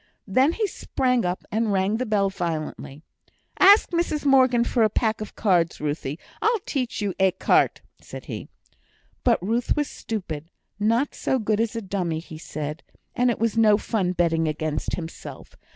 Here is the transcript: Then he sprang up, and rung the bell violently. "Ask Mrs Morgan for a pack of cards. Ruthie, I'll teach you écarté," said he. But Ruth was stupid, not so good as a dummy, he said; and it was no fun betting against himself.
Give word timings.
Then 0.25 0.53
he 0.53 0.65
sprang 0.65 1.25
up, 1.25 1.43
and 1.51 1.71
rung 1.71 1.97
the 1.97 2.07
bell 2.07 2.31
violently. 2.31 3.03
"Ask 3.59 3.91
Mrs 3.91 4.25
Morgan 4.25 4.63
for 4.63 4.81
a 4.81 4.89
pack 4.89 5.21
of 5.21 5.35
cards. 5.35 5.79
Ruthie, 5.79 6.17
I'll 6.41 6.57
teach 6.65 7.03
you 7.03 7.13
écarté," 7.19 7.81
said 8.01 8.25
he. 8.25 8.47
But 9.23 9.39
Ruth 9.45 9.75
was 9.75 9.87
stupid, 9.87 10.49
not 10.79 11.13
so 11.13 11.37
good 11.37 11.59
as 11.59 11.75
a 11.75 11.83
dummy, 11.83 12.17
he 12.17 12.39
said; 12.39 12.81
and 13.15 13.29
it 13.29 13.37
was 13.37 13.55
no 13.55 13.77
fun 13.77 14.13
betting 14.13 14.47
against 14.47 14.95
himself. 14.95 15.55